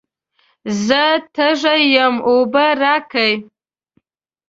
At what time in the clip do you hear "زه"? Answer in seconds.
0.85-1.03